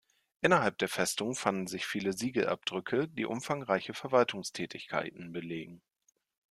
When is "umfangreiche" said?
3.27-3.93